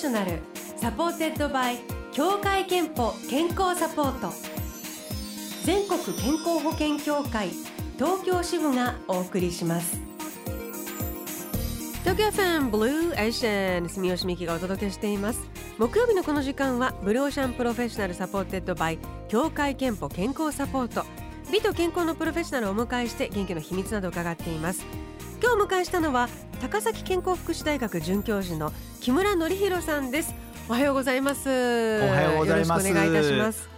[0.00, 0.38] ショナル
[0.78, 1.78] supported by
[2.10, 4.32] 協会けんぽ健康サポート。
[5.66, 7.50] 全国健康保険協会
[7.98, 10.00] 東京支部がお送りします。
[12.02, 15.42] 東京 FM ブルーオーシャン住吉美紀がお届けしています。
[15.76, 21.04] 木曜日のこの時間はブルーオーシャンプロフェッショナル supported by 協会けんぽ健康サポート。
[21.52, 24.86] 美と健康のプロフェッショナルをお迎えして元気の秘密などを伺っています。
[25.42, 26.28] 今日お迎えしたのは
[26.60, 30.34] 高崎健康福祉大学准教授の木村則弘さんです。
[30.68, 31.48] おはようございます。
[31.48, 31.52] お
[32.08, 32.86] はようございます。
[32.86, 33.70] よろしくお願いいたします、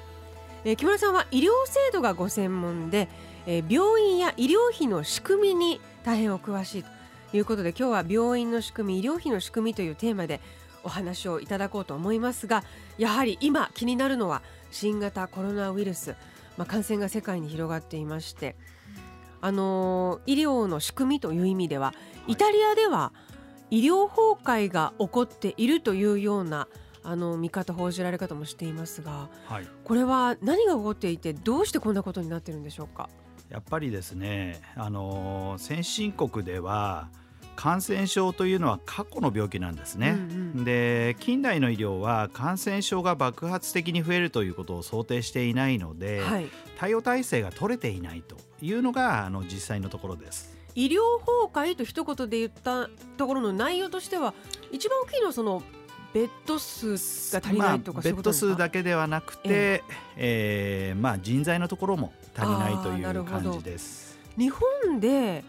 [0.65, 3.09] えー、木村さんは医療制度がご専門で、
[3.47, 6.85] えー、病院や医療費の仕組みに大変お詳しい
[7.31, 10.41] ということで今日は病院の仕組み医療費の仕組みというテーマで
[10.83, 12.65] お話をいただこうと思いますが
[12.99, 14.43] やはり今気になるのは
[14.73, 16.17] 新型コロナウイルス、
[16.57, 18.57] まあ、感染が世界に広がっていまして
[19.43, 21.93] あの医療の仕組みという意味では
[22.27, 23.13] イタリアでは
[23.71, 26.69] 医療崩壊が起こっているというような
[27.03, 33.09] あの見方報じられ方もしていますが、はい、これは何が起こっていてどうしてこんなことになってるんでしょうか？
[33.49, 37.09] やっぱりですねあの先進国では
[37.57, 40.17] 感染症というのは過去の病気なんですね、うん
[40.57, 50.53] うん、で近代の医療は感染症が爆発的に増えるということを想定していないので、はい、対応体制が取れていないというのがあの実際のところです。
[50.75, 54.33] 医療崩壊と一言で言ったところの内容としては
[54.71, 55.63] 一番大きいのはその
[56.13, 56.97] ベッド数
[57.33, 59.83] が足りないとか、まあ、ベッド数だけではなくて、
[60.17, 60.95] ええ。
[60.95, 64.19] ー、まあ、人材のところも足りないという感じです。
[64.37, 65.45] 日本で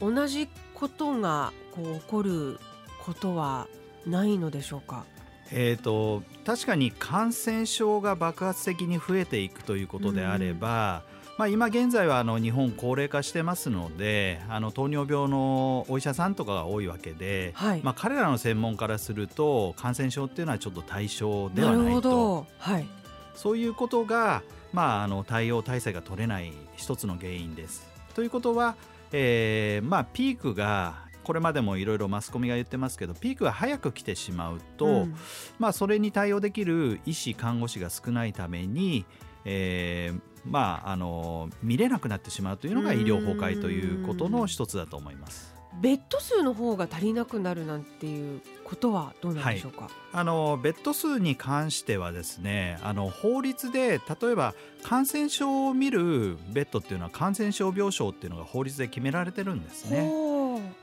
[0.00, 0.48] 同じ
[0.82, 2.58] ことがこう起こる
[3.04, 3.68] ことは
[4.04, 5.04] ないのでしょうか？
[5.52, 11.04] えーと、確かに感染症が爆発的に増えていくということであれば、
[11.38, 22.88] まあ、今現在はあの日本高齢化してますのであの糖尿病のお医者さんとかが多いわけで、はい、まあ、彼らの専門からすると感染症っていうのはちょっと対象ではないと、はい、
[23.36, 24.42] そういうことが、
[24.72, 27.86] まあ、あの対応体制が取れない一つの原因です。
[28.14, 28.74] ということは、
[29.12, 35.14] えーまあ、ピークがこれまでもいろいろマスコミが言ってますけどピークが早く来てしまうと、うん、
[35.58, 39.04] まあ、それに対応できる医師看護師が少ないために、
[39.44, 45.54] えー、まあ、あの見れなくなってしまうというのが医療崩壊ということの一つだと思います。
[45.82, 54.54] ベッド数の方が足りなくなるなんていうことはどうなんでしょうか、はい、あのベッド数に関してはですねあの法律で例えば
[54.84, 60.08] 感染症を見るベッドっていうのは感染症病床っていうのが法律で決められてるんですね。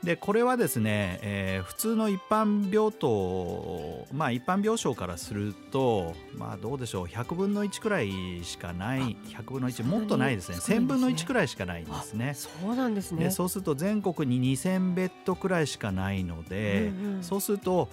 [0.02, 10.50] でこれはですね、えー、普通の一般病棟まあ一般病床からするとまあどうでしょう100分の1くらいしかない100分の1もっとないですね。
[10.50, 10.78] ですね。
[10.78, 12.34] 1000分の1くらいしかないんですね。
[12.34, 13.30] そうなんですね。
[13.30, 17.88] そうすると全国に2000ベッドくらいしかないので、うんうん、そうすると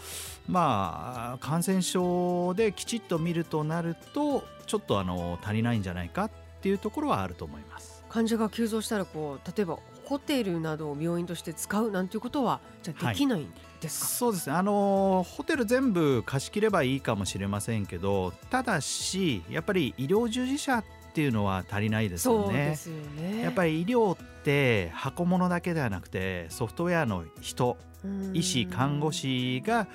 [0.48, 6.32] まあ感染症できちっと見るとなるとちょっとあの足りないんじゃないかっ
[6.62, 8.04] ていうところはあると思います。
[8.10, 13.52] 患者が急増したらこう例えばホテルなどを病院として使うなんていうことはじゃできないん
[13.82, 14.56] ですか、はい、そうですね。
[14.56, 22.78] あのホテル全部貸し切ればいいかもしれませんけどただしやっぱり医療従事者っていうのは足りないですよね。
[22.86, 23.42] よね。
[23.42, 27.76] やっぱり医療って箱物だけではなくてソフトウェアの人
[28.34, 29.88] 医師看護師が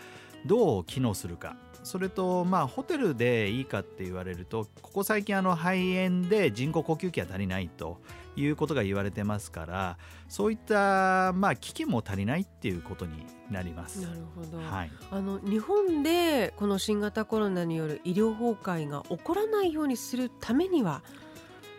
[0.44, 1.56] どう機能するか。
[1.84, 5.70] それとまあホテルでいいかって言われるとここ最近あの肺
[6.06, 7.98] 炎で人工呼吸器が足りないと
[8.36, 9.98] いうことが言われてますから
[10.28, 14.00] そういったまあ機器も足りないっていうことになります。
[14.00, 21.02] なるほど、はい、あの日本でこの新型コロナによる医療崩壊が起こらないようにするためには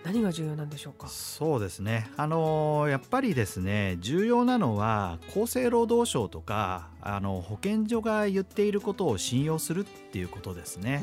[0.03, 1.07] 何が重要なんでしょうか？
[1.07, 2.11] そうですね。
[2.17, 11.01] あのやっぱりですね重要なのは厚生労働省とかあの保健所が言っていることを信用するっていうことですね。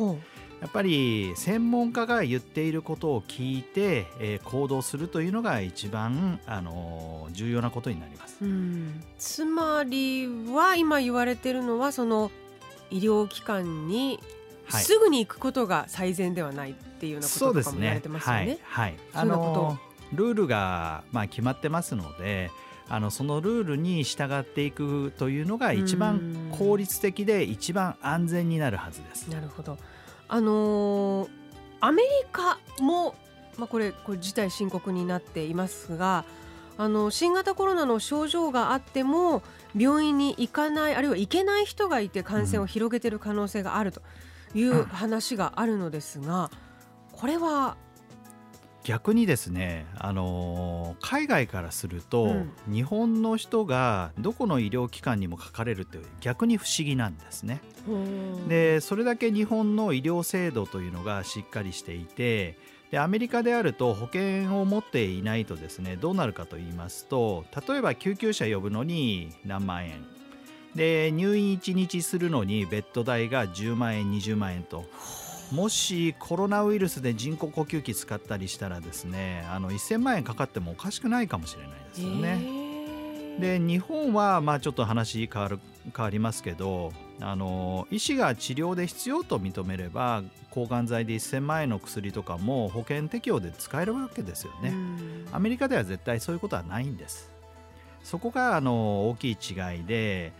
[0.60, 8.36] やっぱり専門家が言っていることを聞いて、えー、行動するというのが一番、あのー、重要なことになります。
[9.18, 12.30] つまりは今言われているのはその
[12.90, 14.20] 医療機関に
[14.68, 18.58] すぐに行くことが最善ではないっていうようなこととかも言われてますよね。
[18.62, 19.78] はい、あの
[20.12, 22.50] ルールがまあ決まってますので。
[22.92, 29.30] あのそのルールに従っていくというのが一番効率的で一番安全になるはずです。
[29.30, 29.78] なるほど。
[30.32, 31.28] あのー、
[31.80, 33.16] アメリカも
[33.58, 36.24] まあこれこれ事態深刻になっていますが、
[36.78, 39.42] あの新型コロナの症状があっても
[39.76, 44.00] 病院に行かないあるいは行けない人がいて感染を広げている可能性があると
[44.54, 46.50] いう話があるのですが、
[47.12, 47.76] これは
[48.84, 52.52] 逆にですね、あのー海外からすると、うん。
[52.72, 57.60] 日本の人がどこの医療機関にもかかれるって逆に不思議なんですね。
[58.48, 62.58] でそれだけ日本の医療制度というのがしっかりしていて
[62.90, 70.04] でアメリカであると保険を持っていないとですねどうなるかと言いますと例えば救急車呼ぶのに何万円。
[70.74, 74.84] で入院1日するのにベッド代が10万円20万円と
[75.52, 82.60] もしコロナウイルスで人工呼吸器使ったりしたらですねあの1000万円かかってもおかしくないかもしれないですよね。
[83.38, 85.58] で日本はまあちょっと話変わる
[85.96, 94.74] 変わりますけどあの医師が治療で必要と認めれば抗がん剤で1000万円の薬とかも保険適用で使えるわけですよね。
[95.32, 97.30] アメリカでは絶対そういうことはないんです。
[98.02, 100.32] そこがあの大きい違いで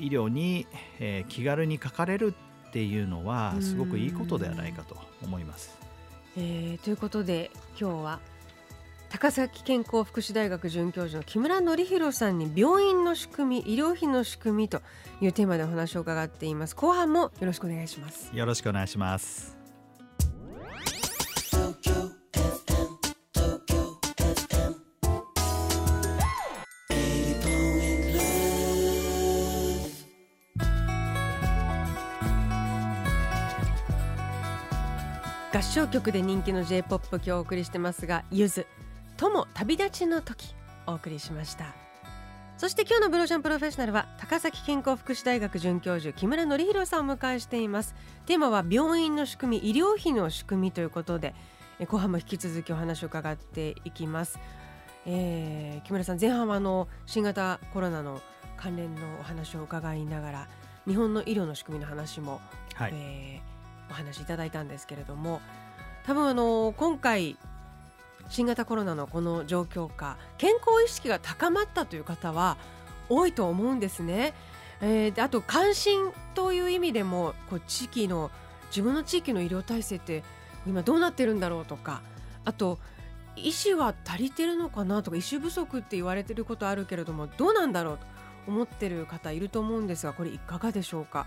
[0.00, 0.66] 医療に、
[0.98, 2.34] えー気軽にかかれる
[2.72, 5.78] っていうのはすごくいいことではないかと思います。
[6.38, 8.20] えーということで今日は
[9.10, 14.80] 高崎健康福祉大学准教授の木村典弘さんに病院の仕組み医療費の仕組みと
[15.20, 19.61] いうテーマでお話を伺っています後半もよろしくお願いしますよろしくお願いします。
[35.72, 38.66] 唱曲で人気の J-POP 今日お送りしてますがゆず
[39.16, 40.54] とも旅立ちの時
[40.86, 41.64] お送りしました。
[42.58, 47.94] そして今日のブローシャンプロフェッショナルは高崎健康福祉大学准教授木村典弘さんをお迎えしています。
[48.26, 51.34] テーマは病院の仕組み医療費の仕組みということで
[51.78, 54.38] え後半も引き続きお話を伺っていきます、
[55.06, 58.20] えー木村さん前半はあの新型コロナの
[58.58, 60.48] 関連のお話を伺いながら
[60.86, 62.42] 日本の医療の仕組みの話も
[62.74, 63.52] はい、えー
[63.92, 65.40] お話しいただいたんですけれども
[66.06, 67.36] 多分あの今回
[68.28, 72.56] 新型コロナのこの状況下健康意識が高まったという方は
[73.08, 74.32] 多いと思うんですね。
[74.80, 78.30] えーあと関心という意味でもこう地域の
[78.68, 80.24] 自分の地域の医療体制って
[80.66, 82.00] 今どうなってるんだろうとか
[82.44, 82.78] あと
[83.36, 88.06] 医師は足りてるのかなとか医師不足って言われてることあるけれどもどうなんだろうと
[88.48, 91.26] 思ってる方いると思うんですがこれいかがでしょうか？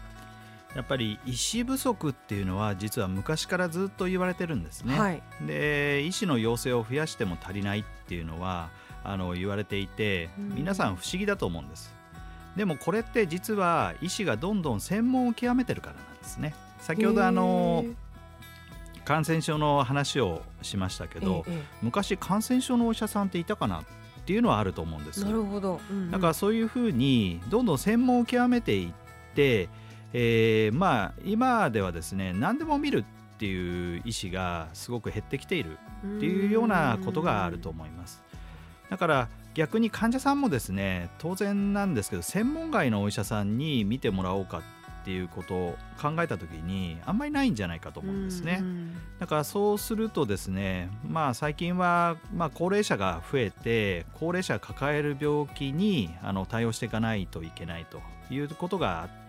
[0.75, 4.99] やっぱり医師不足っていうのは実は昔からずっと言われてるんですね。
[4.99, 8.69] はい、で医師の要請を増やしても足りないっていうのは
[9.03, 10.55] あの言われていてうん。
[10.55, 11.95] 皆さん不思議だと思うんです。
[12.57, 16.53] でもこれって実は医師がどんどん専門を極めてるからなんですね。
[16.79, 17.85] 先ほどあの
[19.05, 21.45] 感染症の話をしましたけど、
[21.81, 23.83] 昔感染症のお医者さんっていたかなっ
[24.25, 26.11] ていうのはあると思うんですえなるほど、うんうん。
[26.11, 28.93] だからそういうふうにどんどん専門を極めていっ
[29.35, 29.69] て、
[30.17, 35.77] えーまあ今ではですね何でも見るっていう医師がすごく減ってきている
[36.17, 38.23] っていうようなことがあると思います。
[38.89, 48.59] だから逆に患者さんもですね当然なんですけど専門外のお医者さんに見てもらおうかっていうことを考えた時にあんまりないんじゃないかと思うんですね。
[48.61, 58.01] うんだからそうするとですね、まあ、最近は、まあ、高齢者が増えて高齢者が抱える病気にあの対応していかないといけないと
[58.33, 59.24] いうことがあって、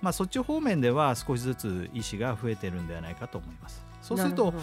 [0.00, 3.84] まあ、そっち方面では少しずつ医師が増えてるんではないかと思います。
[4.00, 4.54] そうすると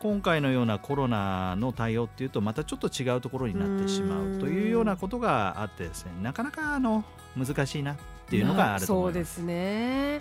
[0.00, 7.04] 今回のようなコロナの対応っていうとまたちょっと違うところになってしまうというようなことがあってですねなかなかあの
[7.36, 9.34] 難しいなっていうのがあると思います。
[9.34, 10.20] そうですね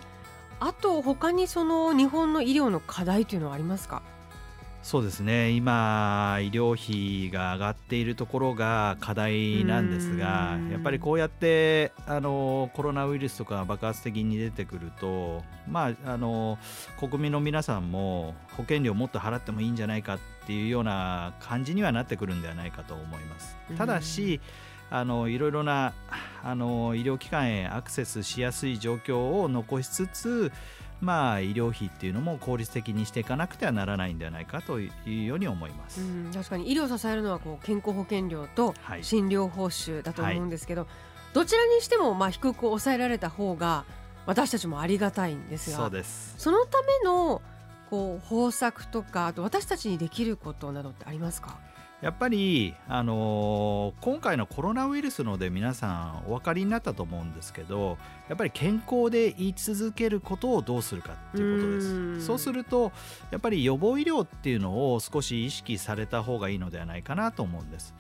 [0.60, 4.04] あと他にその日本の医療の課題というのはありますか？
[4.84, 5.52] そうですね。
[5.52, 10.72] 今医療費が上がっているところが課題なんですがうん。
[10.72, 16.58] やっぱりこうやってあのコロナウイルスとか爆発的に出てくるとまああの
[17.00, 23.58] 国民の皆さんも保険料もっと払ってもいいんじゃないかっていうような感じにはなってくるんではないかと思います。
[23.70, 23.78] うん。
[23.78, 24.42] ただし
[24.90, 25.94] あのいろいろな
[26.44, 30.52] あの医療機関へアクセスしやすい状況を残しつつ
[31.02, 36.02] まあ、医療費っていうのも効率的にしていかなくてはならないんではないかというように思います。
[36.02, 36.72] うん確かに。
[36.72, 39.04] 医療を支えるのはこう健康保険料とはい。
[39.04, 40.88] 診療報酬だと思うんですけど、
[41.34, 43.84] どちらにしてもまあ低く抑えられた方が
[44.28, 46.36] 私たちもありがたいんですそうがです。
[46.38, 47.42] そのための
[47.90, 51.58] こう方策とかあと私たちにできることなどってありますか？
[52.02, 57.98] やっぱり、あのー今回のコロナウイルスので皆さんお分かりになったと思うんですけど
[58.30, 62.20] やっぱり健康で言い続けることをどうするかっていうことでうん。
[62.20, 62.92] すそうすると
[63.30, 67.94] やっぱり予防医療っていうのを少し意識された方がいいのではないかなと思うんです。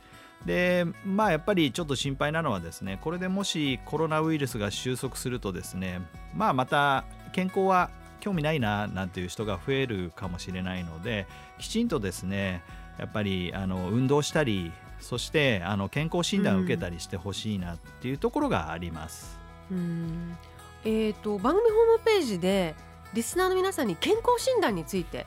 [0.45, 6.01] でまあやっぱりちょっと心配なのはですねこれでもしコロナウイルスが収束するとですね
[6.33, 7.91] まあまた健康は
[8.21, 11.27] 興味ないななんていう人が増えるかもしれないので
[11.59, 12.63] きちんとですね
[12.97, 19.39] やっぱりあの運動したりそしてあの健康診断を受けたりしてほしいなっていうところがあります。
[19.71, 20.37] うん
[20.83, 22.75] えー、と番組ホームページで
[23.13, 25.25] リスナーの皆さんに健康診断について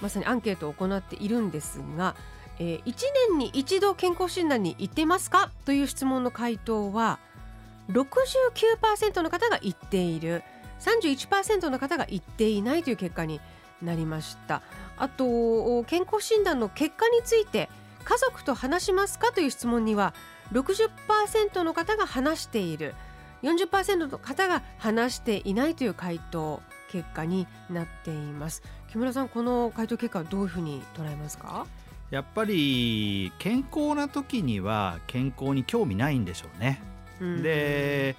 [0.00, 2.14] まさにアンケートを行っているんですが、
[2.58, 2.94] えー、1
[3.30, 7.18] 年に一度健康診断に行ってますかという質問の回答は
[7.90, 10.42] 69%の方が行っている
[10.80, 13.40] 31%の方が行っていないという結果に
[13.82, 14.62] なりました
[14.96, 17.68] あと健康診断の結果について
[18.04, 20.14] 家族と話しますかという質問には
[20.52, 22.94] 60%の方が話している。
[23.42, 28.62] 40%の方が話していないという回答結果になっています。
[28.90, 31.66] 木村さんこの回答結果はどういうふうに捉えますか？
[32.10, 36.80] やっぱり健康な時には健康に興味ないんでしょうね。
[37.20, 38.16] で、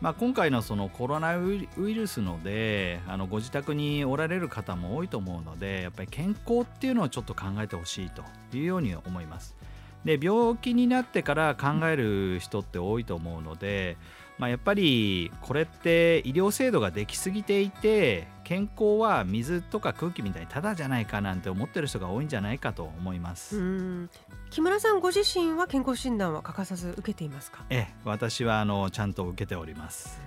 [0.00, 8.22] まあ、今回のそのコロナウイルスのであのご自宅におられる方も多いと思うのでやっぱり健康っていうのをちょっと考えてほしいと
[8.56, 9.56] いうように思います。
[10.04, 13.96] で病気になってから考える人って多いと思うので、
[14.38, 24.08] まあ、やっぱりこれって医療制度ができすぎていて健康は水とか空気みたいにただじゃないかなんて思ってる人が多いんじゃないかと思います。
[24.50, 27.64] 木村さんご自身は健康診断は欠かさず受けていますか？
[27.68, 30.20] ええ私はあのちゃんと受けております。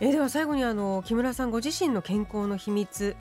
[0.00, 3.16] えでは最後にあの木村さんご自身の健康の秘密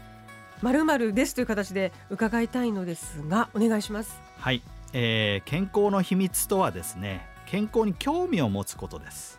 [0.62, 4.20] まるまるですという形で伺いたいのですがお願いします。
[4.38, 4.62] はい、
[4.94, 9.39] えー、健康の秘密とはですね健康に興味を持つことです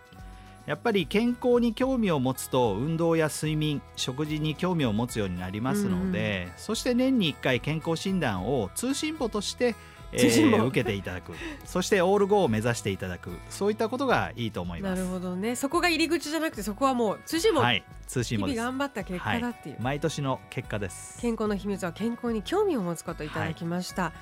[0.66, 9.74] やっぱり健康に興味を持つと運動や睡眠食事に興味を持つようになりますので、うん、そして年に1回健康診断を通信簿として
[10.12, 11.32] えー、受けていただく。
[11.64, 13.30] そしてオール5を目指していただく。
[13.48, 14.98] そういったことがいいと思います。
[14.98, 15.54] なるほどね。
[15.54, 21.20] そこが入り口じゃなくてそこはもう通信簿、はい、通信簿日々頑張った結果だっていう、はい、毎年の結果です。
[21.20, 24.12] 健康の秘密は健康に興味を持つこといただきました、は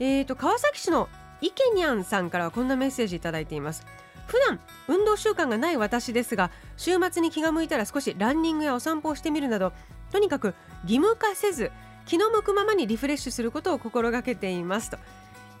[0.00, 1.08] い、えっ、ー、と川崎市の
[1.40, 3.86] イケニャンさんからはこんなメッセージいただいています
[4.26, 9.72] 普段運動習慣がない私ですが週末に気が向いたら少しランニングやお散歩をしてみるなど
[10.10, 10.54] とにかく
[10.84, 11.70] 義務化せず
[12.06, 14.98] 気の向くままにリフレッシュすることを心がけていますと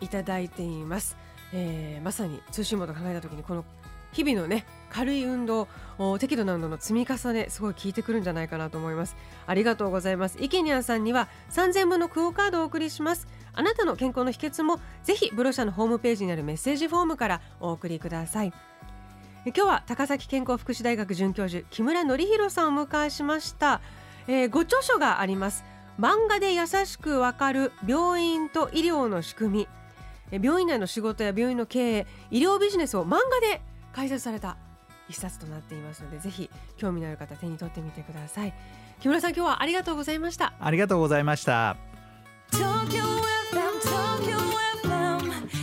[0.00, 1.16] いただいています、
[1.52, 3.64] えー、まさに通信簿と考えた時にこの
[4.16, 5.68] 日々のね軽い運動
[6.18, 9.14] 適度な運動の積み重ねすごい効いてくるんじゃないかなと思います。
[9.46, 10.38] ありがとうございます。
[10.40, 13.28] イケニャンさんには3000分のクオカードをお送りします。
[13.52, 18.52] あなたの健康の秘訣もぜひブロシャのホームページにあるメッセージフォームからお送りください。
[19.44, 23.80] 今日は高崎健康福祉大学准教授木村則弘さんをお迎えしました、
[24.26, 25.64] えー、ご著書があります。
[26.00, 29.68] 漫画で優しくわかる病院と医療の仕組
[30.30, 30.38] み。
[30.42, 33.62] 病院内の仕事や病院の経営医療ビジネスを漫画で
[33.96, 34.58] 解説された
[35.08, 38.52] 一冊となっていますのでぜひ興味のある方手に取ってみてください。
[39.00, 40.52] 木村さん今日はありがとうございました。
[40.60, 41.78] ありがとうございました。
[42.52, 44.36] 東京 FM 東京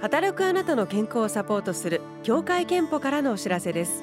[0.01, 4.03] 働くあなたの健康をサポートする協会憲法からのお知らせです